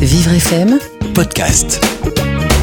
[0.00, 0.78] Vivre FM,
[1.14, 1.84] podcast.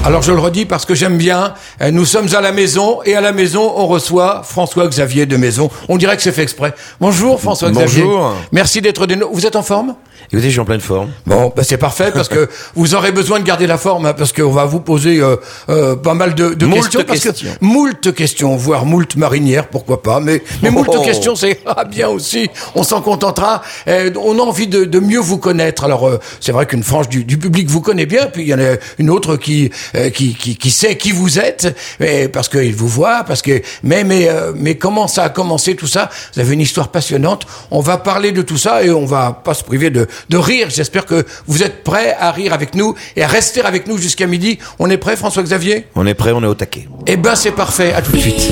[0.03, 3.15] Alors je le redis parce que j'aime bien, euh, nous sommes à la maison et
[3.15, 5.69] à la maison on reçoit François-Xavier de Maison.
[5.89, 6.73] On dirait que c'est fait exprès.
[6.99, 8.03] Bonjour François-Xavier.
[8.03, 8.33] Bonjour.
[8.51, 9.33] Merci d'être des nôtres.
[9.33, 9.95] Vous êtes en forme?
[10.31, 11.09] Écoutez, je suis en pleine forme.
[11.25, 14.33] Bon, bah c'est parfait parce que vous aurez besoin de garder la forme hein, parce
[14.33, 15.37] qu'on va vous poser euh,
[15.69, 17.03] euh, pas mal de, de Moult questions.
[17.05, 17.49] Parce questions.
[17.59, 20.19] que moult questions, voire moult marinières, pourquoi pas.
[20.19, 21.01] Mais mais moult Oh.
[21.01, 22.49] questions, c'est ah, bien aussi.
[22.75, 23.61] On s'en contentera.
[23.87, 25.83] Euh, on a envie de, de mieux vous connaître.
[25.83, 28.53] Alors euh, c'est vrai qu'une frange du, du public vous connaît bien, puis il y
[28.53, 32.49] en a une autre qui euh, qui, qui qui sait qui vous êtes, mais parce
[32.49, 36.09] qu'il vous voit, parce que mais mais euh, mais comment ça a commencé tout ça?
[36.33, 37.45] Vous avez une histoire passionnante.
[37.71, 40.67] On va parler de tout ça et on va pas se priver de de rire.
[40.69, 44.27] J'espère que vous êtes prêts à rire avec nous et à rester avec nous jusqu'à
[44.27, 44.59] midi.
[44.79, 45.87] On est prêt, François-Xavier?
[45.95, 46.87] On est prêt, on est au taquet.
[47.05, 47.93] Eh ben c'est parfait.
[47.93, 48.51] À tout de suite.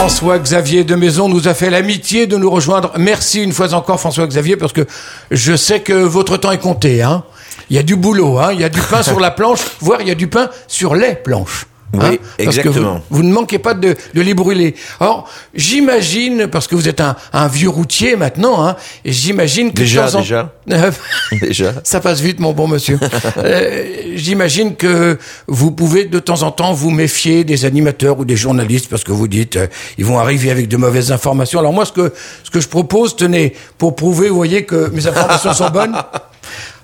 [0.00, 2.92] François-Xavier de Maison nous a fait l'amitié de nous rejoindre.
[2.96, 4.86] Merci une fois encore François-Xavier parce que
[5.30, 7.02] je sais que votre temps est compté.
[7.02, 7.22] Hein.
[7.68, 8.50] Il y a du boulot, hein.
[8.52, 10.94] il y a du pain sur la planche, voire il y a du pain sur
[10.94, 11.66] les planches.
[11.92, 13.02] Oui, hein, parce que exactement.
[13.10, 14.74] vous, vous ne manquez pas de, de les brûler.
[15.00, 19.78] Alors, j'imagine, parce que vous êtes un, un vieux routier maintenant, hein, et j'imagine que...
[19.78, 20.52] de Déjà, en- déjà.
[21.40, 21.72] Déjà.
[21.84, 22.98] ça passe vite, mon bon monsieur.
[23.38, 28.36] Euh, J'imagine que vous pouvez de temps en temps vous méfier des animateurs ou des
[28.36, 29.66] journalistes parce que vous dites euh,
[29.98, 31.58] ils vont arriver avec de mauvaises informations.
[31.58, 32.12] Alors moi, ce que
[32.44, 35.96] ce que je propose, tenez, pour prouver, vous voyez que mes informations sont bonnes.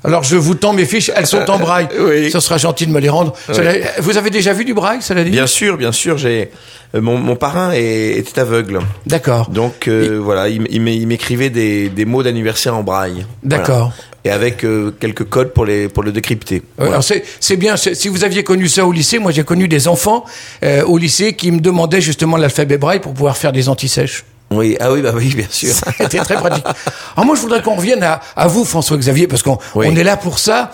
[0.07, 1.89] Alors je vous tends mes fiches, elles sont en braille.
[1.99, 2.31] Oui.
[2.31, 3.35] Ça sera gentil de me les rendre.
[3.53, 5.31] Cela- Vous avez déjà vu du braille, cela dit?
[5.31, 6.51] Bien sûr, bien sûr, j'ai
[6.95, 8.79] euh, mon, mon parrain est, était aveugle.
[9.07, 9.51] D'accord.
[9.51, 13.27] Donc euh, voilà, il, m'écrivait des, des mots d'anniversaire en braille.
[13.43, 13.77] D'accord.
[13.93, 13.93] Voilà.
[14.25, 16.57] Et avec euh, quelques codes pour les pour le décrypter.
[16.57, 16.93] Euh, Voilà.
[16.95, 17.05] Alors
[17.41, 17.77] c'est bien.
[17.77, 20.25] Si vous aviez connu ça au lycée, moi j'ai connu des enfants
[20.65, 24.25] euh, au lycée qui me demandaient justement l'alphabet braille pour pouvoir faire des antisèches.
[24.57, 25.75] Oui, ah oui, bah oui, bien sûr.
[25.99, 26.65] C'était très pratique.
[27.17, 29.87] Alors moi, je voudrais qu'on revienne à, à vous, François-Xavier, parce qu'on Oui.
[29.91, 30.71] on est là pour ça.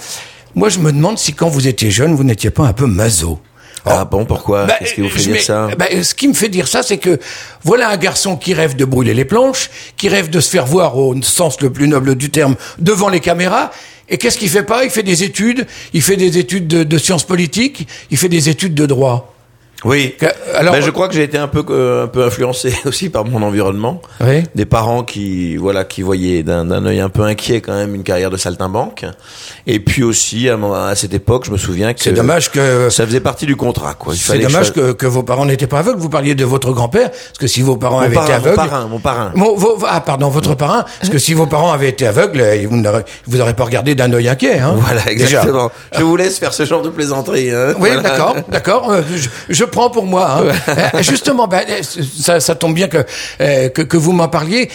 [0.55, 3.41] Moi, je me demande si quand vous étiez jeune, vous n'étiez pas un peu maso.
[3.84, 6.34] Ah bon, pourquoi Bah, Qu'est-ce qui vous fait dire mets- ça bah, Ce qui me
[6.34, 7.19] fait dire ça, c'est que
[7.65, 10.97] voilà un garçon qui rêve de brûler les planches, qui rêve de se faire voir
[10.97, 13.72] au sens le plus noble du terme devant les caméras.
[14.09, 14.84] Et qu'est-ce qu'il fait pas?
[14.84, 15.66] Il fait des études.
[15.94, 17.88] Il fait des études de, de sciences politiques.
[18.12, 19.34] Il fait des études de droit.
[19.84, 20.15] Oui.
[20.54, 23.25] Alors- Ben, je crois que j'ai été un peu euh, un peu influencé aussi par
[23.25, 24.00] mon environnement.
[24.20, 24.44] Oui.
[24.54, 28.03] Des parents qui voilà qui voyaient d'un d'un œil un peu inquiet quand même une
[28.04, 29.04] carrière de saltimbanque.
[29.66, 30.56] Et puis aussi à,
[30.88, 33.94] à cette époque, je me souviens que C'est dommage que ça faisait partie du contrat
[33.94, 34.15] quoi.
[34.16, 35.99] C'est dommage je- que, que vos parents n'étaient pas aveugles.
[35.99, 38.38] Vous parliez de votre grand-père, parce que si vos parents mon avaient parrain, été mon
[38.47, 39.32] aveugles, parrain, mon parrain.
[39.34, 42.66] Mon- vos- ah pardon, votre parrain, parce que si vos parents avaient été aveugles, euh,
[42.69, 44.59] vous n'aurez vous pas regardé d'un œil inquiet.
[44.59, 45.12] Hein, Voilà, déjà.
[45.12, 45.70] exactement.
[45.97, 47.50] Je vous laisse faire ce genre de plaisanterie.
[47.50, 47.75] Hein.
[47.78, 48.03] Oui, Voilà.
[48.03, 48.91] d'accord, d'accord.
[48.91, 50.38] euh, Je, je prends pour moi.
[50.38, 50.53] Hein.
[50.94, 51.81] Euh, Justement, ben, euh,
[52.21, 52.99] ça, ça tombe bien que,
[53.41, 54.69] euh, que que vous m'en parliez.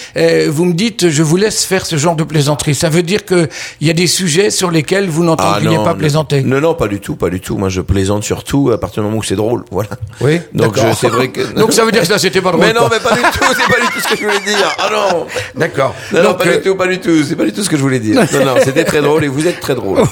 [0.48, 2.76] Vous me dites, je vous laisse faire ce genre de plaisanterie.
[2.76, 3.48] Ça veut dire que
[3.80, 6.42] il y a des sujets sur lesquels vous Ah n'entendriez non, pas plaisanter.
[6.42, 7.58] Non, non, pas du tout, pas du tout.
[7.58, 9.64] Moi, je plaisante surtout à partir du moment où c'est drôle.
[9.72, 9.90] Voilà.
[10.22, 11.42] Oui, Donc, c'est vrai que.
[11.54, 12.66] Donc ça veut dire que ça c'était pas drôle.
[12.66, 13.46] Mais non, mais pas du tout.
[13.56, 14.76] C'est pas du tout ce que je voulais dire.
[14.80, 15.26] Ah non.
[15.56, 15.96] D'accord.
[16.12, 17.24] Non, non, pas euh, du tout, pas du tout.
[17.24, 18.16] C'est pas du tout ce que je voulais dire.
[18.34, 20.00] Non, non, c'était très drôle et vous êtes très drôle.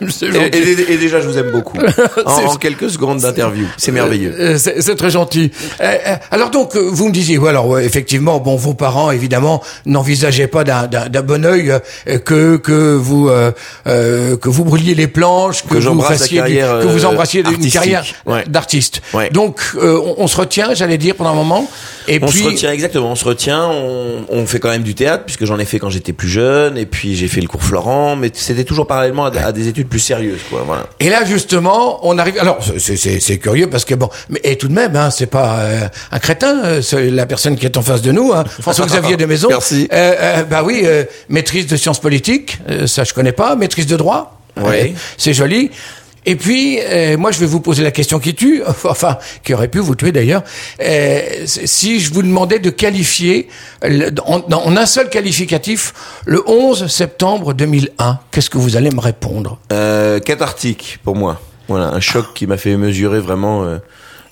[0.00, 0.58] Et, gentil.
[0.58, 1.78] et- et déjà, je vous aime beaucoup.
[2.26, 3.66] En, en quelques secondes d'interview.
[3.76, 4.27] C'est merveilleux.
[4.38, 5.50] Euh, C'est c'est très gentil.
[5.80, 9.62] Euh, euh, alors donc, vous me disiez, ouais, alors ouais, effectivement, bon, vos parents évidemment
[9.86, 11.70] n'envisageaient pas d'un- d'un d'un bon œil
[12.08, 13.30] euh, que que vous
[13.84, 18.04] que vous brûliez les planches, que, Que vous fassiez du- que vous embrassiez une carrière
[18.26, 18.44] Ouais.
[18.48, 19.00] d'artiste.
[19.14, 19.30] Ouais.
[19.30, 21.68] Donc, euh, on, on se retient, j'allais dire pendant un moment,
[22.08, 24.94] et On puis se retient exactement, on se retient, on, on fait quand même du
[24.94, 27.62] théâtre puisque j'en ai fait quand j'étais plus jeune et puis j'ai fait le cours
[27.62, 30.86] Florent, mais c'était toujours parallèlement à, à des études plus sérieuses quoi, voilà.
[31.00, 32.38] Et là justement, on arrive.
[32.40, 35.88] Alors c'est- curieux parce que bon, mais et tout de même, hein, c'est pas euh,
[36.10, 36.80] un crétin, euh,
[37.10, 39.48] la personne qui est en face de nous, hein, François-Xavier de Maison.
[39.50, 39.86] Merci.
[39.92, 43.54] Euh, euh, bah oui, euh, maîtrise de sciences politiques, euh, ça je connais pas.
[43.54, 44.94] Maîtrise de droit, Oui.
[45.16, 45.70] C'est joli.
[46.28, 49.68] Et puis, euh, moi, je vais vous poser la question qui tue, enfin, qui aurait
[49.68, 50.42] pu vous tuer d'ailleurs.
[50.78, 53.48] Euh, si je vous demandais de qualifier,
[53.82, 55.94] en, un seul qualificatif,
[56.26, 59.58] le 11 septembre 2001, qu'est-ce que vous allez me répondre?
[59.72, 61.40] Euh, cathartique pour moi.
[61.66, 63.78] Voilà, un choc qui m'a fait mesurer vraiment euh,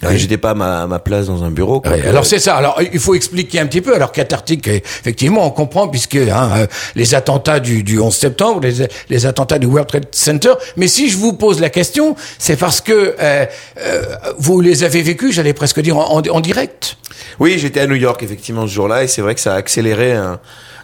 [0.03, 0.19] Oui.
[0.19, 1.81] j'étais pas à ma, à ma place dans un bureau.
[1.81, 1.93] quoi.
[1.93, 2.57] Oui, alors c'est ça.
[2.57, 3.95] Alors il faut expliquer un petit peu.
[3.95, 8.87] Alors cathartique, effectivement, on comprend puisque hein, euh, les attentats du, du 11 septembre, les,
[9.09, 10.53] les attentats du World Trade Center.
[10.77, 13.47] Mais si je vous pose la question, c'est parce que euh,
[13.81, 14.03] euh,
[14.39, 16.97] vous les avez vécus, j'allais presque dire en, en- en direct.
[17.41, 20.13] Oui, j'étais à New York effectivement ce jour-là et c'est vrai que ça a accéléré
[20.13, 20.39] un,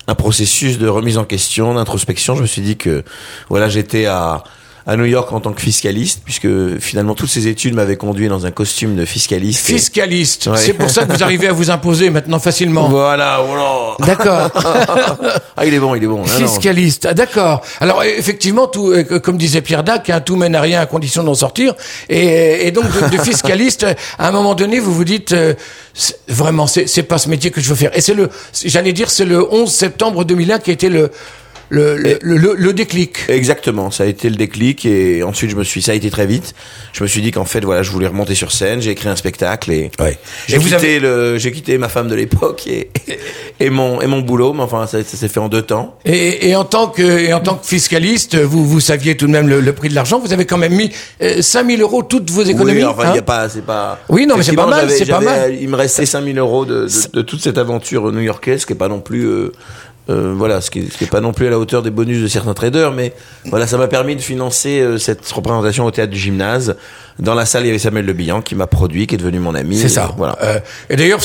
[0.08, 2.34] un processus de remise en question, d'introspection.
[2.36, 3.04] Je me suis dit que
[3.48, 4.42] voilà, j'étais à
[4.86, 6.48] à New York en tant que fiscaliste, puisque
[6.80, 9.70] finalement toutes ces études m'avaient conduit dans un costume de fiscaliste.
[9.70, 10.46] et- Fiscaliste.
[10.48, 10.56] Ouais.
[10.58, 12.88] C'est pour ça que vous arrivez à vous imposer maintenant facilement.
[12.88, 13.96] Voilà, voilà.
[14.00, 14.50] D'accord.
[15.56, 16.24] ah, il est bon, il est bon.
[16.24, 17.62] Fiscaliste, ah, d'accord.
[17.80, 20.86] Alors euh, effectivement, tout, euh, comme disait Pierre Dac, hein, tout mène à rien à
[20.86, 21.74] condition d'en sortir.
[22.08, 23.86] Et, et donc de, de fiscaliste,
[24.18, 25.54] à un moment donné, vous vous dites euh,
[26.28, 27.96] vraiment, c'est pas ce métier que je veux faire.
[27.96, 28.30] Et c'est le,
[28.64, 31.10] j'allais dire, c'est le 11 septembre 2001 qui a été le
[31.72, 33.16] le, le, le, le- déclic.
[33.28, 36.26] Exactement, ça a été le déclic et ensuite je me suis, ça a été très
[36.26, 36.54] vite.
[36.92, 39.16] Je me suis dit qu'en fait voilà, je voulais remonter sur scène, j'ai écrit un
[39.16, 40.18] spectacle et Ouais.
[40.48, 42.90] j'ai quitté avez- le, j'ai quitté ma femme de l'époque et,
[43.60, 45.96] et mon et mon boulot, mais enfin ça, ça s'est fait en deux temps.
[46.04, 49.32] Et, et en tant que et en tant que fiscaliste, vous vous saviez tout de
[49.32, 50.18] même le, le prix de l'argent.
[50.20, 50.90] Vous avez quand même mis
[51.22, 52.78] euh, 5000 euros toutes vos économies.
[52.80, 53.98] Oui, enfin il hein y a pas, c'est pas.
[54.08, 55.50] Oui, non, mais c'est pas mal, c'est pas mal.
[55.50, 58.76] euh, Il me restait 5000 euros de, de, de toute cette aventure new-yorkaise, qui est
[58.76, 59.24] pas non plus.
[59.26, 59.52] euh,
[60.10, 61.90] euh, voilà, ce qui, est, ce qui est pas non plus à la hauteur des
[61.90, 63.12] bonus de certains traders, mais
[63.46, 66.76] voilà, ça m'a permis de financer euh, cette représentation au théâtre du gymnase.
[67.18, 69.38] Dans la salle, il y avait Samuel Le Bihan qui m'a produit, qui est devenu
[69.38, 69.76] mon ami.
[69.76, 70.08] C'est ça.
[70.10, 70.36] Et Voilà.
[70.42, 70.58] Euh,
[70.88, 71.20] et d'ailleurs,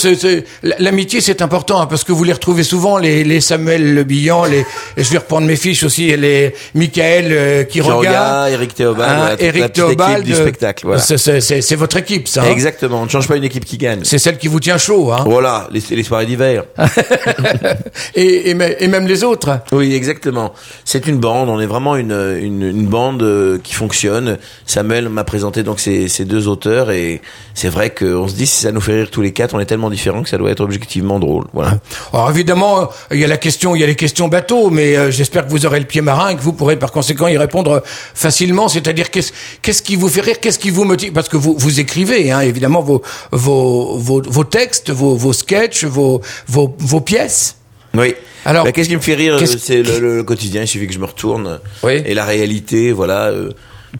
[0.79, 4.43] l'amitié, c'est important hein, parce que vous les retrouvez souvent, les, les Samuel Le Bihan,
[4.45, 4.59] les,
[4.97, 9.15] et je vais reprendre mes fiches aussi, les Michael qui Quiroga, regarde, Eric Théobald, hein,
[9.17, 11.01] voilà, la Eric équipe Théobald, du spectacle, voilà.
[11.01, 12.43] c'est- votre équipe, ça.
[12.43, 13.01] hein Exactement.
[13.01, 14.01] On ne change pas une équipe qui gagne.
[14.03, 15.23] c'est celle qui vous tient chaud, hein.
[15.25, 16.65] Voilà, les, les soirées d'hiver.
[18.15, 19.59] et, et, me- et même les autres.
[19.71, 20.53] Oui, exactement.
[20.85, 21.49] C'est une bande.
[21.49, 24.37] On est vraiment une, une, une bande euh, qui fonctionne.
[24.65, 27.21] Samuel m'a présenté donc ces, ces deux auteurs et
[27.53, 29.65] c'est vrai qu'on se dit si ça nous fait rire tous les quatre, on est
[29.65, 31.45] tellement différents que ça doit être objectivement drôle.
[31.53, 31.79] Voilà.
[32.13, 34.97] Alors évidemment, euh, il y a la question, il y a les questions bateau, mais
[34.97, 37.37] euh, j'espère que vous aurez le pied marin et que vous pourrez par conséquent y
[37.37, 38.67] répondre facilement.
[38.67, 39.31] C'est-à-dire qu'est-ce
[39.61, 41.13] qu'est-ce qui vous fait rire, qu'est-ce qui vous motive?
[41.13, 45.85] Parce que vous vous écrivez, hein, évidemment vos vos vos, vos textes, vos vos sketchs,
[45.85, 47.55] vos vos vos pièces.
[47.97, 48.15] Oui.
[48.45, 50.61] Alors, Bah, qu'est-ce qui me fait rire euh, C'est le, le quotidien.
[50.61, 52.01] Il suffit que je me retourne Oui.
[52.05, 53.25] et la réalité, voilà.
[53.27, 53.49] euh,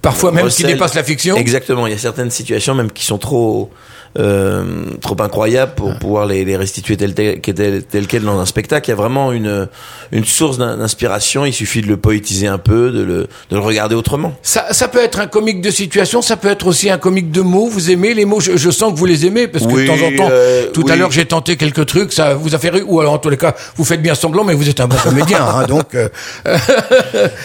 [0.01, 1.35] Parfois même qui dépasse la fiction.
[1.38, 1.88] Exactement.
[1.88, 3.71] Il y a certaines situations même qui sont trop
[4.19, 4.64] euh,
[5.02, 8.88] trop incroyables pour pouvoir les, les restituer telles tel, tel, tel quel dans un spectacle.
[8.90, 9.68] Il y a vraiment une
[10.12, 11.46] une source d'in- d'inspiration.
[11.46, 14.34] Il suffit de le poétiser un peu, de le de le regarder autrement.
[14.42, 17.42] Ça, ça peut être un comique de situation, ça peut être aussi un comique de
[17.42, 17.68] mots.
[17.68, 18.40] Vous aimez les mots?
[18.40, 20.68] Je, je sens que vous les aimez parce que Oui, de temps en temps, euh,
[20.74, 23.18] tout à l'heure j'ai tenté quelques trucs, ça vous a fait rire ou alors en
[23.19, 25.94] tous les cas vous faites bien semblant, mais vous êtes un bon comédien, hein, donc.
[25.96, 26.10] euh,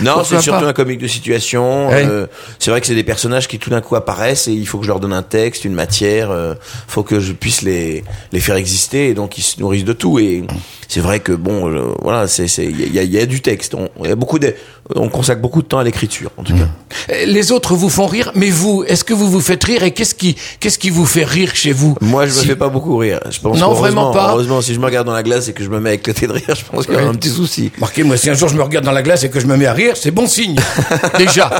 [0.01, 1.89] Non, c'est surtout un comique de situation.
[1.89, 2.05] Ouais.
[2.07, 2.27] Euh,
[2.59, 4.85] c'est vrai que c'est des personnages qui tout d'un coup apparaissent et il faut que
[4.85, 6.31] je leur donne un texte, une matière.
[6.31, 6.55] Euh,
[6.89, 10.19] faut que je puisse les les faire exister et donc ils se nourrissent de tout.
[10.19, 10.45] Et
[10.89, 13.75] c'est vrai que bon, euh, voilà, c'est c'est il y a, y du texte.
[13.75, 14.55] On, il y a beaucoup de,
[14.95, 16.69] on consacre beaucoup de temps à l'écriture en tout cas.
[17.11, 19.93] Euh, Les autres vous font rire, mais vous, est-ce que vous vous faites rire et
[19.93, 21.97] qu'est-ce qui, qu'est-ce qui vous fait rire chez vous?
[22.01, 23.21] Moi, je me Si- fais pas beaucoup rire.
[23.31, 24.31] Je pense Non, vraiment pas.
[24.33, 26.27] Heureusement, si je me regarde dans la glace et que je me mets à éclater
[26.27, 27.71] de rire, je pense qu'il y a un petit souci.
[27.79, 29.57] Marquez, moi, si un jour je me regarde dans la glace et que je me
[29.57, 30.57] mets à rire, c'est bon signe.
[31.19, 31.51] déjà,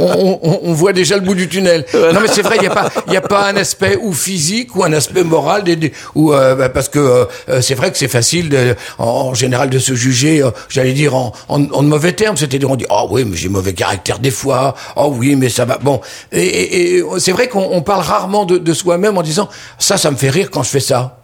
[0.00, 1.84] on, on- on voit déjà le bout du tunnel.
[1.94, 4.12] Non, mais c'est vrai, il n'y a pas, il y a pas un aspect ou
[4.12, 4.39] physique
[4.74, 7.90] ou un aspect moral, des, des- ou euh, bah, parce que euh, euh, c'est vrai
[7.92, 10.42] que c'est facile, de, en, en général, de se juger.
[10.42, 13.36] euh, J'allais dire en, en, en de mauvais termes, c'est-à-dire on dit, oh oui, mais
[13.36, 14.74] j'ai mauvais caractère des fois.
[14.96, 15.78] Oh oui, mais ça va.
[15.78, 16.00] Bon,
[16.32, 19.48] et, et- et c'est vrai qu'on on parle rarement de, de soi-même en disant,
[19.78, 21.16] ça, ça me fait rire quand je fais ça.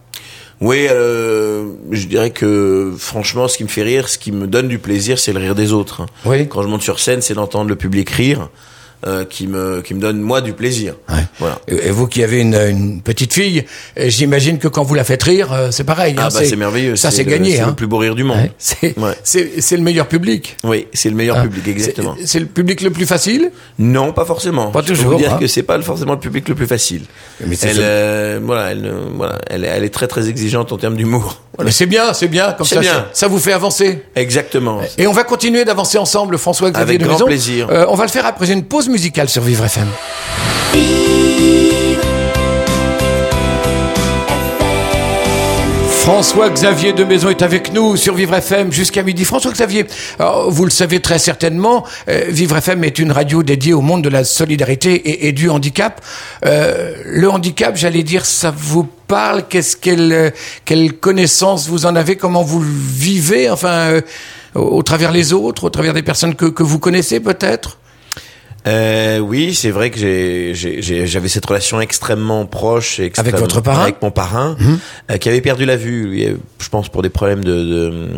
[0.60, 4.68] Oui, euh, je dirais que franchement, ce qui me fait rire, ce qui me donne
[4.68, 6.00] du plaisir, c'est le rire des autres.
[6.02, 6.06] hein.
[6.24, 6.48] Oui.
[6.48, 8.48] Quand je monte sur scène, c'est d'entendre le public rire,
[9.06, 10.94] euh, qui me qui me donne moi du plaisir.
[11.08, 11.16] Ouais.
[11.38, 11.58] Voilà.
[11.68, 13.64] Et vous qui avez une, une petite fille,
[13.98, 16.14] euh, j'imagine que quand vous la faites rire, euh, c'est pareil.
[16.18, 16.96] Ah hein, bah c'est merveilleux.
[16.96, 17.56] Ça c'est gagné.
[17.56, 17.66] C'est hein.
[17.68, 18.38] le plus beau rire du monde.
[18.38, 19.14] Ouais, c'est Ouais.
[19.76, 20.56] le meilleur public.
[20.64, 21.42] Oui, c'est le meilleur Hein.
[21.42, 22.14] public, exactement.
[22.24, 23.50] C'est- le public le plus facile.
[23.78, 24.70] Non, pas forcément.
[24.70, 25.38] Pas Je peux toujours, vous dire hein.
[25.38, 27.02] que c'est pas forcément le public le plus facile.
[27.46, 30.96] Mais Elle, euh, voilà, elle, voilà, elle, est- elle est très très exigeante en termes
[30.96, 31.40] d'humour.
[31.56, 31.66] Voilà.
[31.68, 32.52] Mais c'est bien, c'est bien.
[32.52, 32.92] Comme C'est ça, bien.
[32.92, 34.02] ça, ça vous fait avancer.
[34.14, 34.80] Exactement.
[34.98, 37.26] Et on va continuer d'avancer ensemble, François Xavier Avec de grand Maison.
[37.26, 37.68] plaisir.
[37.70, 39.88] Euh, on va le faire après une pause musicale sur Vivre FM.
[46.06, 49.26] François Xavier de Maison est avec nous sur Vivre FM jusqu'à midi.
[49.26, 49.86] François Xavier,
[50.18, 54.02] alors, vous le savez très certainement, euh, Vivre FM est une radio dédiée au monde
[54.02, 56.00] de la solidarité et, du handicap.
[56.46, 59.42] Euh, le handicap, j'allais dire, ça vous parle?
[59.48, 60.32] Quelle
[60.70, 62.16] euh, connaissance vous en avez?
[62.16, 63.50] Comment vous le vivez?
[63.50, 64.00] Enfin, euh,
[64.54, 67.78] au, travers les autres, au travers des personnes que vous connaissez peut-être?
[68.66, 70.52] Euh, oui, c'est vrai que j'ai-
[71.06, 73.82] j'avais cette relation extrêmement proche, et extrême- Avec votre parrain Mhm.
[73.84, 74.56] avec mon parrain,
[75.10, 78.08] euh, qui avait perdu la vue, lui, euh, je pense pour des problèmes de de,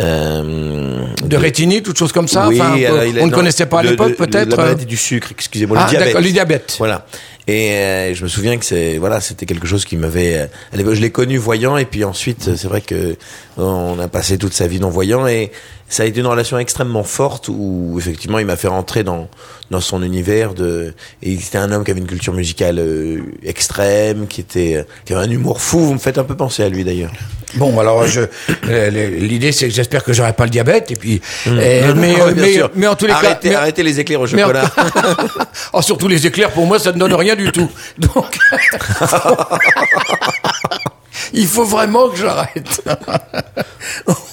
[0.00, 3.32] euh, De rétinite, toutes choses comme ça Oui, Enfin, on alors, il a- on ne
[3.32, 5.98] connaissait pas à de- l'époque de- de peut-être La maladie du sucre, excusez-moi, Ah, le
[5.98, 6.14] diabète.
[6.24, 6.74] le diabète.
[6.78, 7.06] Voilà.
[7.48, 10.36] Et euh, je me souviens que c'est voilà, c'était quelque chose qui m'avait.
[10.36, 13.16] euh, Je l'ai connu voyant et puis ensuite, euh, c'est vrai que
[13.56, 15.50] on a passé toute sa vie non voyant et
[15.90, 19.28] ça a été une relation extrêmement forte où effectivement il m'a fait rentrer dans
[19.70, 24.26] dans son univers de et c'était un homme qui avait une culture musicale euh, extrême,
[24.26, 25.80] qui était euh, qui avait un humour fou.
[25.80, 27.12] Vous me faites un peu penser à lui d'ailleurs.
[27.56, 28.22] Bon, alors je
[28.68, 32.24] euh, l'idée c'est que j'espère que j'aurai pas le diabète et puis euh, mais, Ah
[32.28, 34.70] euh, mais, en tous les arrêtez, cas mais- arrêtez les éclairs au chocolat.
[35.72, 37.68] oh, surtout les éclairs pour moi ça ne donne rien du tout.
[37.98, 38.38] Donc
[41.32, 42.82] il faut vraiment que j'arrête.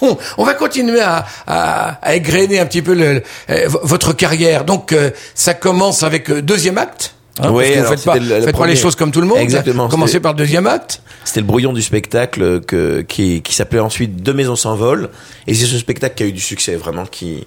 [0.02, 4.14] on, on va continuer à, à, à égrener un petit peu le, euh, v- votre
[4.14, 4.66] carrière.
[4.66, 7.14] Donc euh, ça commence avec euh, deuxième acte.
[7.40, 9.12] hein, Oui, parce que vous faites pas, c'était le- le faites pas les choses comme
[9.12, 9.38] tout le monde.
[9.40, 11.02] Exactement, Commencez par le deuxième acte.
[11.24, 15.10] C'était le brouillon du spectacle que, qui, qui s'appelait ensuite Deux maisons s'envolent.
[15.46, 17.46] Et c'est ce spectacle qui a eu du succès, vraiment, qui,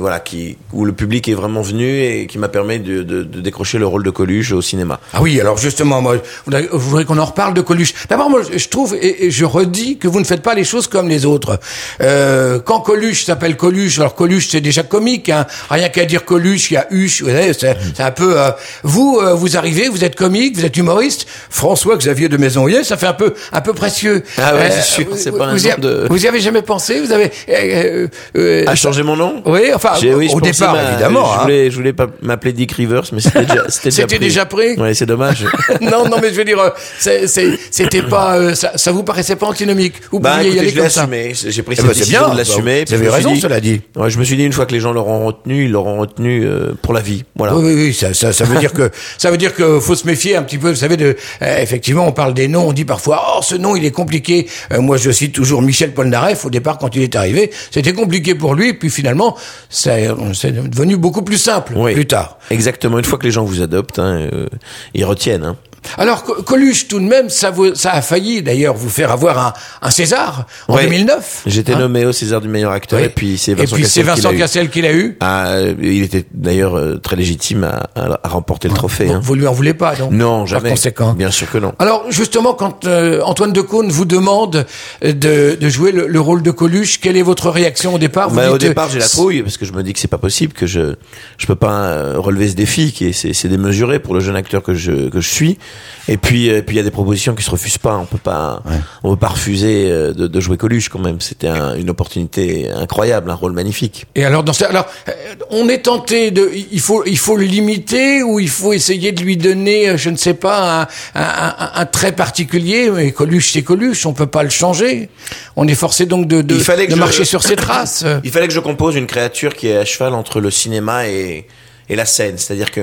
[0.00, 3.40] voilà, qui, où le public est vraiment venu et qui m'a permis de, de, de
[3.40, 4.98] décrocher le rôle de Coluche au cinéma.
[5.12, 7.94] Ah oui, alors justement, moi, vous voudrez- qu'on en reparle de Coluche.
[8.08, 10.86] D'abord, moi, je trouve et, et je redis que vous ne faites pas les choses
[10.88, 11.58] comme les autres.
[12.00, 15.46] Euh, quand Coluche s'appelle Coluche, alors Coluche c'est déjà comique, hein.
[15.70, 18.38] rien qu'à dire Coluche, il y a Huche, vous savez, c'est c'est un peu.
[18.38, 18.50] euh,
[18.82, 21.26] vous, euh, vous arrivez, vous êtes comique, vous êtes humoriste.
[21.50, 24.22] François Xavier de Maisonnier, ça fait un peu, un peu précieux.
[24.38, 26.40] Euh, Ah ouais, c'est sûr, vous- c'est pas un vous nom de- vous y avez
[26.40, 29.42] jamais pensé Vous avez euh, euh, A changé mon nom?
[29.46, 31.24] Oui, enfin, Oui, au départ, m'a- évidemment.
[31.26, 31.42] Je hein.
[31.42, 34.18] voulais, je voulais pas m'appeler Dick Rivers, mais c'était déjà, c'était déjà C'était pris.
[34.18, 35.44] déjà pris Ouais, c'est dommage.
[35.80, 39.02] non, non, mais je veux dire, euh, c'est- c'est- c'était pas, euh, ça, ça vous
[39.02, 39.94] paraissait pas antinomique.
[40.10, 41.50] Vous Bah, pouviez y écoutez, aller je comme ça.
[41.50, 42.32] J'ai pris Eh cette c'est décision bien.
[42.32, 42.84] de l'assumer.
[42.86, 43.80] Vous avez raison, dit- cela dit.
[43.96, 46.44] Ouais, je me suis dit, une fois que les gens l'auront retenu, ils l'auront retenu
[46.44, 47.24] euh, pour la vie.
[47.36, 47.54] Voilà.
[47.56, 50.06] Oui, oui, oui, ça, ça, ça veut dire que ça veut dire que faut se
[50.06, 50.70] méfier un petit peu.
[50.70, 53.76] Vous savez, de euh, effectivement, on parle des noms, on dit parfois, oh, ce nom,
[53.76, 54.46] il est compliqué.
[54.78, 56.44] Moi, je cite toujours Michel Polnareff.
[56.44, 59.36] Au départ, quand il est arrivé, c'était compliqué pour lui, puis finalement,
[59.74, 61.94] c'est devenu beaucoup plus simple Oui.
[61.94, 62.38] plus tard.
[62.50, 62.98] Exactement.
[62.98, 64.46] Une fois que les gens vous adoptent, hein, euh,
[64.94, 65.44] ils retiennent.
[65.44, 65.56] Hein.
[65.98, 69.38] Alors, Co- Coluche, tout de même, ça, vous, ça a failli d'ailleurs vous faire avoir
[69.38, 70.84] un, un César en Ouais.
[70.84, 71.42] 2009.
[71.46, 74.02] J'étais Hein nommé au César du meilleur acteur et puis c'est Et Vincent puis c'est
[74.02, 74.38] Cassel qui Vincent l'a eu.
[74.38, 75.16] Cassel qui l'a eu.
[75.20, 79.04] Ah, euh, il était d'ailleurs euh, très légitime à, à- à remporter le trophée.
[79.06, 79.20] Vous, hein.
[79.22, 80.70] vous lui en voulez pas, donc Non, Par jamais.
[80.70, 81.12] conséquent.
[81.14, 81.72] Bien sûr que non.
[81.78, 84.66] Alors justement, quand euh, Antoine Decaune vous demande
[85.04, 88.30] euh, de, de jouer le, le rôle de Coluche, quelle est votre réaction au départ?
[88.30, 90.08] Vous Bah, au dites, départ, j'ai la trouille parce que je me dis que c'est
[90.08, 90.94] pas possible que je
[91.38, 94.62] je peux pas relever ce défi qui est c'est c'est démesuré pour le jeune acteur
[94.62, 95.58] que je que je suis.
[96.06, 97.96] Et puis euh, puis il y a des propositions qui se refusent pas.
[97.96, 98.62] On peut pas
[99.02, 101.20] on peut pas refuser euh, de, de jouer Coluche quand même.
[101.22, 104.04] C'était un- une opportunité incroyable, un rôle magnifique.
[104.14, 105.12] Et alors dans ce, alors euh,
[105.50, 109.22] on est tenté de, il faut il faut le limiter ou il faut essayer de
[109.22, 112.90] lui donner, je ne sais pas, un, un, un- un trait particulier?
[112.90, 115.08] Mais Coluche c'est Coluche, on peut pas le changer.
[115.56, 118.04] On est forcé donc de de, Il fallait que de je- marcher sur ses traces.
[118.24, 121.46] Il fallait que je compose une créature qui est à cheval entre le cinéma et,
[121.88, 122.36] et la scène.
[122.36, 122.82] C'est-à-dire que,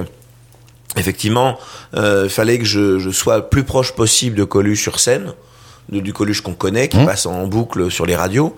[0.98, 1.57] effectivement,
[1.95, 5.33] euh, il fallait que je, je sois le plus proche possible de Coluche sur scène,
[5.89, 8.55] de, du Coluche qu'on connaît, qui passe en boucle sur les radios.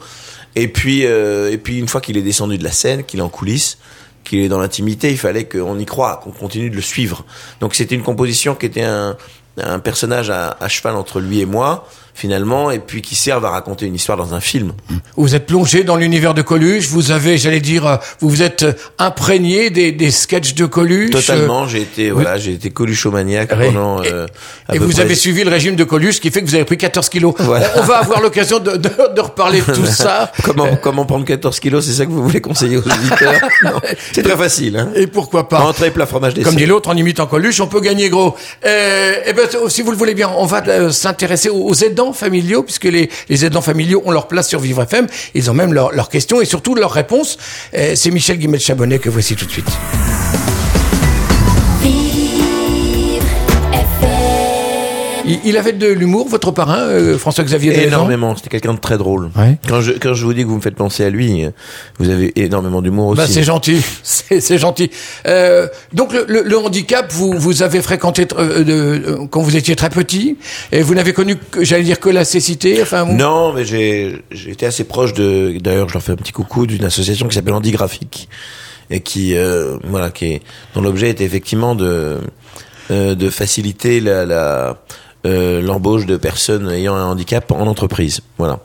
[0.55, 3.23] Et puis, euh, et puis une fois qu'il est descendu de la scène, qu'il est
[3.23, 3.77] en coulisses,
[4.23, 7.25] qu'il est dans l'intimité, il fallait qu'on y croit, qu'on continue de le suivre.
[7.59, 9.17] Donc c'était une composition qui était un,
[9.61, 13.49] un personnage à, à cheval entre lui et moi, finalement, et puis qui serve à
[13.49, 14.73] raconter une histoire dans un film.
[15.17, 16.87] Vous êtes plongé dans l'univers de Coluche.
[16.89, 21.09] Vous avez, j'allais dire, euh, vous vous êtes euh, imprégné des, des sketchs de Coluche.
[21.11, 24.27] Totalement, j'ai été voilà, j'ai été coluchomaniaque pendant Et- euh,
[24.67, 26.47] à Et peu vous près- avez suivi le régime de Coluche, ce qui fait que
[26.47, 27.33] vous avez pris 14 kilos.
[27.39, 27.71] Voilà.
[27.75, 30.31] On, on va avoir l'occasion de, de, de reparler de tout ça.
[30.43, 33.33] comment comment prendre 14 kilos, c'est ça que vous voulez conseiller aux auditeurs
[34.13, 34.89] C'est très facile hein.
[34.95, 36.49] Et pourquoi pas Entrée plat fromage dessert.
[36.51, 38.35] Comme dit l'autre, en imitant Coluche, on peut gagner gros.
[38.65, 42.02] Euh, eh ben, si vous le voulez bien, on va euh, s'intéresser aux, aux aidants
[42.11, 43.09] familiaux, puisque les,
[43.45, 45.07] aidants familiaux ont leur place sur Vivre FM.
[45.33, 47.37] Ils ont même leurs leurs questions et surtout leurs réponses.
[47.75, 49.69] Euh, C'est Michel Guimet-Chabonnet que voici tout de suite.
[55.25, 59.29] Il, il avait de l'humour, votre parrain, euh, François-Xavier Énormément, c'était quelqu'un de très drôle.
[59.37, 59.57] Ouais.
[59.67, 61.51] Quand je quand je vous dis que vous me faites penser à lui, euh,
[61.99, 63.17] vous avez énormément d'humour aussi.
[63.21, 64.89] Bah, c'est gentil, c'est gentil.
[65.27, 69.55] Euh, donc le, le- le handicap, vous vous avez fréquenté euh, de, euh, quand vous
[69.55, 70.37] étiez très petit,
[70.71, 72.81] et vous n'avez connu, que, j'allais dire que la cécité.
[72.81, 75.57] Enfin, vous- Non, mais j'ai j'ai été assez proche de.
[75.59, 78.27] D'ailleurs, je leur fais un petit coucou d'une association qui s'appelle Handigraphique
[78.89, 80.41] et qui euh, voilà qui est
[80.75, 82.17] dont l'objet était effectivement de
[82.91, 84.77] euh, de faciliter la la
[85.25, 88.21] euh, l'embauche de personnes ayant un handicap en entreprise.
[88.37, 88.59] Voilà.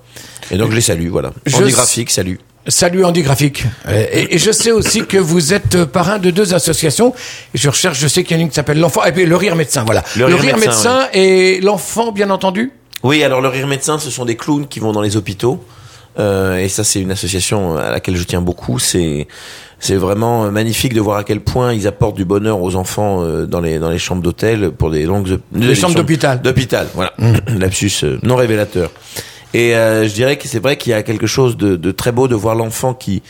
[0.50, 1.08] Et donc je les salue.
[1.08, 1.32] Voilà.
[1.46, 2.40] Je- Handigraphique, salut.
[2.66, 3.64] Salut Andy Graphique.
[3.88, 7.14] Euh, Et, et je sais aussi que vous êtes parrain de deux associations.
[7.54, 9.36] Je recherche, je sais qu'il y en a une qui s'appelle l'enfant et puis le
[9.36, 9.84] rire médecin.
[9.84, 10.04] Voilà.
[10.16, 12.72] Le Rire Médecin, médecin et l'enfant, bien entendu.
[13.02, 15.64] Oui, alors le rire médecin, ce sont des clowns qui vont dans les hôpitaux
[16.18, 18.78] Euh, et ça, c'est une association à laquelle je tiens beaucoup.
[18.80, 19.28] C'est
[19.80, 23.46] c'est vraiment magnifique de voir à quel point ils apportent du bonheur aux enfants euh,
[23.46, 26.42] dans les dans les chambres d'hôtel pour des longues Les chambres d'hôpital.
[26.42, 26.88] d'hôpital.
[26.94, 27.12] Voilà,
[27.58, 28.90] lapsus euh, non révélateur.
[29.54, 32.12] Et euh, je dirais que c'est vrai qu'il y a quelque chose de, de très
[32.12, 33.22] beau de voir l'enfant qui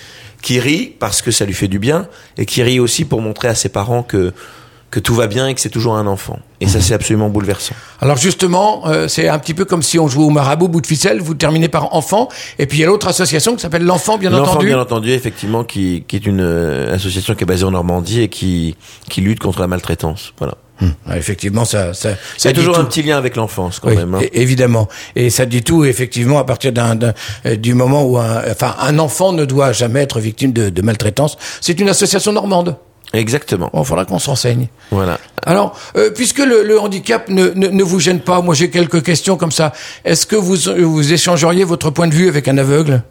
[0.42, 3.48] qui rit parce que ça lui fait du bien et qui rit aussi pour montrer
[3.48, 4.32] à ses parents que
[4.90, 6.38] que tout va bien et que c'est toujours un enfant.
[6.60, 7.74] Et ça, c'est absolument bouleversant.
[8.00, 10.86] Alors justement, euh, c'est un petit peu comme si on jouait au marabout bout de
[10.86, 12.28] ficelle, vous terminez par enfant,
[12.58, 14.66] et puis il y a l'autre association qui s'appelle l'enfant bien L'enfant, entendu.
[14.66, 18.28] bien entendu, effectivement, qui, qui est une euh, association qui est basée en Normandie et
[18.28, 18.76] qui,
[19.10, 20.32] qui lutte contre la maltraitance.
[20.38, 20.54] Voilà.
[21.08, 22.80] Ah, effectivement, ça, ça, Il y ça a toujours tout.
[22.80, 24.14] un petit lien avec l'enfance, quand Oui, même.
[24.14, 24.20] hein.
[24.32, 24.86] évidemment.
[25.16, 27.14] Et ça dit tout, effectivement, à partir d'un, d'un-
[27.46, 30.82] euh, du moment où un, enfin, un enfant ne doit jamais être victime de, de
[30.82, 31.36] maltraitance.
[31.60, 32.76] C'est une association normande.
[33.14, 33.70] Exactement.
[33.72, 34.68] Bon, faudra qu'on se renseigne.
[34.90, 35.18] Voilà.
[35.44, 39.02] Alors, euh, puisque le, le handicap ne, ne, ne vous gêne pas, moi j'ai quelques
[39.02, 39.72] questions comme ça.
[40.04, 43.02] Est-ce que vous, vous échangeriez votre point de vue avec un aveugle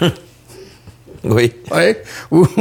[1.24, 1.52] Oui.
[1.70, 2.02] Ouais.
[2.30, 2.46] Ou-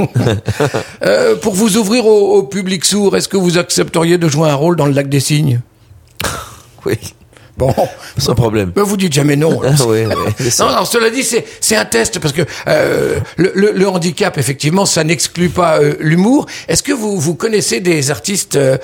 [1.06, 4.56] Euh, pour vous ouvrir au, au public sourd, est-ce que vous accepteriez de jouer un
[4.56, 5.60] rôle dans le lac des cygnes?
[6.86, 6.98] Oui.
[7.58, 7.74] Bon,
[8.18, 8.72] Sans problème.
[8.76, 9.62] ben vous dites jamais non.
[9.64, 10.04] Ah, oui.
[10.60, 14.38] Non, alors cela dit, c'est c'est un test parce que euh, le, le, le handicap,
[14.38, 16.48] effectivement, ça n'exclut pas euh, l'humour.
[16.68, 18.78] Est-ce que vous vous connaissez des artistes euh,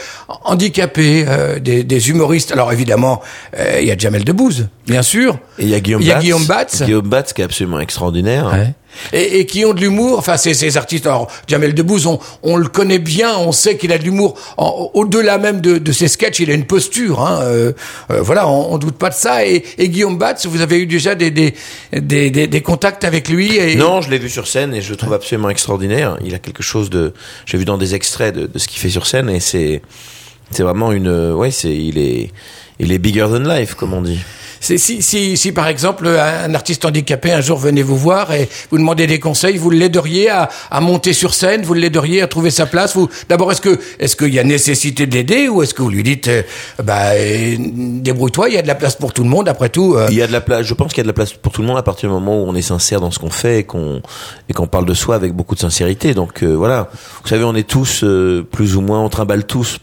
[0.44, 2.52] handicapés, euh, des, des humoristes?
[2.52, 3.22] Alors évidemment,
[3.58, 5.40] euh, il y a Jamel Debbouze, bien sûr.
[5.58, 6.24] Et il y a Guillaume Il y a Batz.
[6.24, 6.82] Guillaume Batz.
[6.84, 8.48] Guillaume Batz qui est absolument extraordinaire.
[8.52, 8.74] Ouais.
[9.14, 12.58] Et, et qui ont de l'humour, enfin ces, ces artistes, alors Jamel Debbouze, on, on
[12.58, 16.40] le connaît bien, on sait qu'il a de l'humour, au-delà même de, de ses sketchs,
[16.40, 17.72] il a une posture, hein, euh,
[18.10, 19.46] euh, voilà, on, on doute pas de ça.
[19.46, 21.54] Et, et Guillaume Batz, vous avez eu déjà des, des,
[21.94, 24.90] des, des, des contacts avec lui et, Non, je l'ai vu sur scène et je
[24.90, 26.18] le trouve absolument extraordinaire.
[26.26, 27.14] Il a quelque chose de,
[27.46, 29.84] j'ai vu dans des extraits de, de ce qu'il fait sur scène et c'est,
[30.50, 32.32] c'est vraiment une, ouais, c'est, il est,
[32.80, 34.20] il est bigger than life, comme on dit.
[34.62, 38.78] Si, si, si par exemple un artiste handicapé un jour venait vous voir et vous
[38.78, 42.66] demandez des conseils, vous l'aideriez à, à monter sur scène, vous l'aideriez à trouver sa
[42.66, 42.96] place.
[42.96, 45.90] Vous d'abord est-ce que est-ce qu'il y a nécessité de l'aider ou est-ce que vous
[45.90, 46.44] lui dites euh,
[46.84, 49.96] bah euh, débrouille-toi, il y a de la place pour tout le monde après tout.
[49.96, 50.08] euh.
[50.10, 51.52] Il y a de la place, je pense qu'il y a de la place pour
[51.52, 53.60] tout le monde à partir du moment où on est sincère dans ce qu'on fait
[53.60, 54.02] et qu'on,
[54.50, 56.14] et qu'on parle de soi avec beaucoup de sincérité.
[56.14, 56.90] Donc, euh, voilà.
[57.24, 58.04] Vous savez, on est tous,
[58.52, 59.80] plus ou moins, on trimballe tous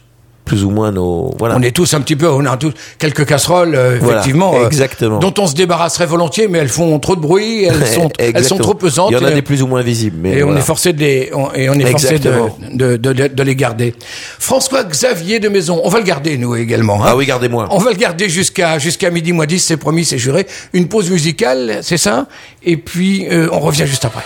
[0.47, 1.55] plus ou moins nos, voilà.
[1.57, 4.65] On est tous un petit peu, on a tous quelques casseroles, euh, Voilà, effectivement, euh,
[4.67, 5.19] exactement.
[5.19, 8.57] dont on se débarrasserait volontiers, mais elles font trop de bruit, elles sont, elles sont
[8.57, 9.11] trop pesantes.
[9.11, 10.93] Il y en a et- des plus ou moins visibles, mais Et on est forcé
[10.93, 12.57] de les, on- et on est forcé de, Exactement.
[12.73, 13.93] de, de, de- de les garder.
[14.39, 17.03] François Xavier de Maison, on va le garder nous également.
[17.03, 17.07] hein.
[17.09, 17.67] Ah oui, gardez-moi.
[17.71, 20.47] On va le garder jusqu'à jusqu'à midi moins 10, c'est promis, c'est juré.
[20.73, 22.27] Une pause musicale, c'est ça?
[22.63, 24.23] Et puis euh, on revient juste après.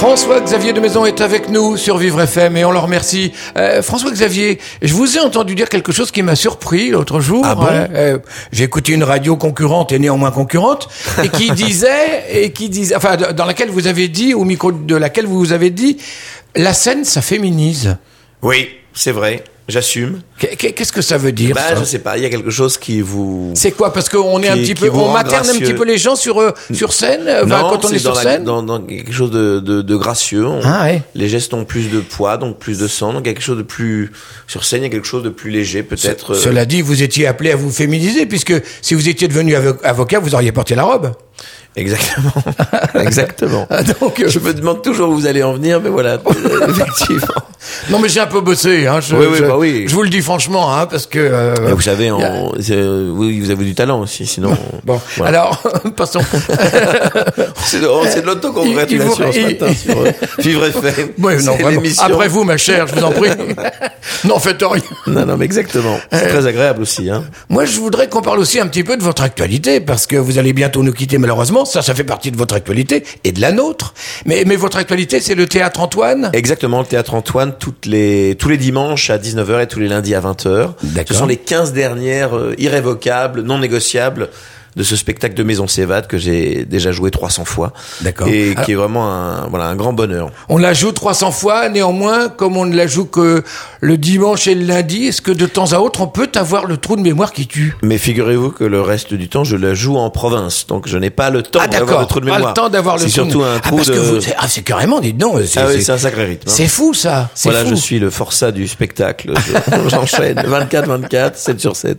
[0.00, 3.32] François Xavier de Maison est avec nous sur Vivre FM et on le remercie.
[3.58, 7.42] Euh, François Xavier, je vous ai entendu dire quelque chose qui m'a surpris l'autre jour.
[7.44, 8.18] Ah bon Euh, euh,
[8.50, 10.88] J'ai écouté une radio concurrente et néanmoins concurrente
[11.22, 14.96] et qui disait et qui disait, enfin dans laquelle vous avez dit au micro de
[14.96, 15.98] laquelle vous avez dit,
[16.56, 17.98] la scène ça féminise.
[18.40, 19.44] Oui, c'est vrai.
[19.70, 20.20] J'assume.
[20.38, 22.16] Qu'est- Qu'est-ce que ça veut dire Bah, ça je sais pas.
[22.16, 23.52] Il y a quelque chose qui vous.
[23.54, 23.92] C'est quoi?
[23.92, 26.50] Parce qu'on est un petit peu, on materne un petit peu les gens sur euh,
[26.72, 28.44] sur scène, euh, enfin, quand on c'est est sur dans la- scène.
[28.44, 30.46] dans, dans quelque chose de, de, de gracieux.
[30.46, 31.02] On- Ah ouais.
[31.14, 33.12] Les gestes ont plus de poids, donc plus de sang.
[33.12, 34.12] Donc quelque chose de plus
[34.46, 36.32] sur scène, il y a quelque chose de plus léger, peut-être.
[36.34, 39.78] euh, Cela dit, vous étiez appelé à vous féminiser, puisque si vous étiez devenu avo-
[39.84, 41.12] avocat, vous auriez porté la robe.
[41.76, 42.32] Exactement.
[43.00, 43.66] Exactement.
[43.70, 46.68] Ah, Donc, euh, Je me demande toujours où vous allez en venir, mais voilà, euh,
[46.68, 47.26] effectivement.
[47.90, 48.86] non, mais j'ai un peu bossé.
[48.88, 49.84] Hein, je, Oui, oui, je, bah oui.
[49.86, 51.18] je vous le dis franchement, hein, parce que.
[51.20, 52.14] euh, vous savez, a-
[52.70, 54.56] euh, oui, vous avez du talent aussi, sinon.
[54.84, 55.42] Bon, Voilà.
[55.42, 55.62] alors
[55.96, 56.20] passons.
[57.64, 61.08] C'est de, oh, c'est de l'autocongratulation Il- ce il- matin sur euh, Vivre FM.
[61.18, 61.82] Oui, non, vraiment.
[62.00, 63.30] Après vous, ma chère, je vous en prie.
[64.24, 64.82] N'en faites rien.
[65.06, 65.98] Non, non, mais exactement.
[66.12, 67.24] C'est très agréable aussi, hein.
[67.48, 70.38] Moi, je voudrais qu'on parle aussi un petit peu de votre actualité, parce que vous
[70.38, 71.59] allez bientôt nous quitter, malheureusement.
[71.64, 73.94] Ça, ça fait partie de votre actualité et de la nôtre.
[74.26, 76.30] Mais, mais votre actualité, c'est le théâtre Antoine?
[76.32, 80.14] Exactement, le théâtre Antoine, toutes les, tous les dimanches à 19h et tous les lundis
[80.14, 80.72] à 20h.
[80.82, 81.08] D'accord.
[81.08, 84.28] Ce sont les 15 dernières euh, irrévocables, non négociables
[84.76, 87.72] de ce spectacle de Maison Sévade que j'ai déjà joué 300 fois.
[88.02, 88.28] D'accord.
[88.28, 90.30] Et Alors- qui est vraiment un, voilà, un grand bonheur.
[90.48, 93.42] On la joue 300 fois, néanmoins, comme on ne la joue que
[93.80, 96.76] le dimanche et le lundi, est-ce que de temps à autre, on peut avoir le
[96.76, 97.74] trou de mémoire qui tue?
[97.82, 100.66] Mais figurez-vous que le reste du temps, je la joue en province.
[100.66, 102.50] Donc je n'ai pas le temps Ah d'avoir d'accord, le trou de pas mémoire.
[102.50, 103.92] le temps d'avoir le C'est trou surtout un Ah, trou parce de...
[103.94, 105.40] que vous- Ah, c'est carrément, dites donc.
[105.46, 106.48] C'est Ah oui, c'est- un sacré rythme.
[106.48, 106.52] hein.
[106.54, 107.30] c'est fou, ça.
[107.44, 107.70] Voilà, fou.
[107.70, 109.32] je suis le forçat du spectacle.
[109.36, 111.98] Je- J'enchaîne 24-24, 7 sur 7.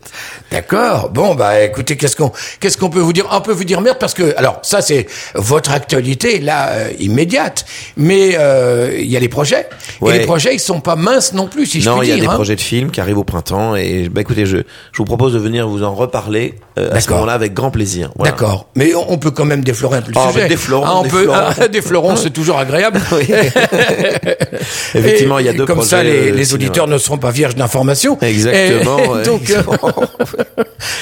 [0.51, 1.09] D'accord.
[1.09, 2.31] Bon, bah, écoutez, qu'est-ce qu'on,
[2.61, 3.25] Qu'est-ce qu'on peut vous dire?
[3.31, 7.65] On peut vous dire merde parce que, alors ça c'est votre actualité là euh, immédiate,
[7.97, 9.67] mais euh, il y a les projets.
[9.99, 10.15] Ouais.
[10.15, 12.13] Et les projets ils sont pas minces non plus, si je Non, puis il y
[12.13, 12.25] a dire.
[12.25, 12.35] des hein.
[12.35, 15.39] projets de films qui arrivent au printemps et bah écoutez, je, je vous propose de
[15.39, 18.11] venir vous en reparler euh, à ce moment-là avec grand plaisir.
[18.15, 18.31] Voilà.
[18.31, 20.47] D'accord, mais on on peut quand même déflorer un peu le Ah, sujet.
[20.47, 21.39] déflorons, Ah, on peut, déflorons.
[21.59, 23.01] ah, déflorons, c'est toujours agréable.
[23.11, 23.27] Oui.
[24.95, 27.31] Effectivement, il y a deux Comme ça, projets, les, euh, les auditeurs ne seront pas
[27.31, 28.17] vierges d'informations.
[28.21, 29.61] Exactement, Et, donc, euh,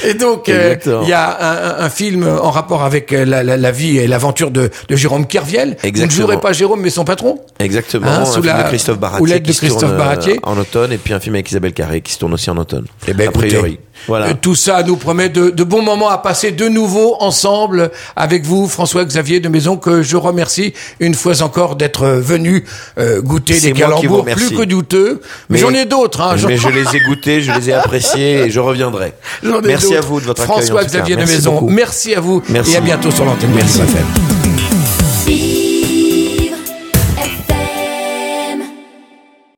[0.05, 1.01] et donc, Exactement.
[1.03, 1.48] il y a un,
[1.85, 5.25] un film en rapport avec euh, la, la, la vie et l'aventure de, de Jérôme
[5.27, 5.69] Kerviel.
[5.69, 6.21] Vous ne Exactement.
[6.27, 7.39] jouerez pas Jérôme, mais son patron.
[7.59, 8.07] Exactement.
[8.07, 9.21] Hein, un sous film la- de Christophe Baratier.
[9.21, 10.39] ou l'aide de Christophe euh, Baratier.
[10.43, 12.85] En automne et puis un film avec Isabelle Carré qui se tourne aussi en automne.
[13.07, 13.71] Eh ben, a priori.
[13.73, 14.27] écoutez, Voilà.
[14.27, 18.45] euh, tout ça nous promet de, de bons moments à passer de nouveau ensemble avec
[18.45, 22.65] vous, François-Xavier de Maison, que je remercie une fois encore d'être venu
[22.97, 25.21] euh, goûter des calembours plus que douteux.
[25.49, 26.21] Mais, Mais- j'en ai d'autres.
[26.21, 29.13] Hein, Mais je les ai goûtés, je les ai appréciés et je reviendrai.
[29.43, 30.55] ai Merci à vous de votre accueil.
[30.55, 30.67] tout cas.
[30.67, 32.73] François-Xavier de Maison, merci à vous Merci.
[32.73, 33.81] et à bientôt sur l'antenne de Merci.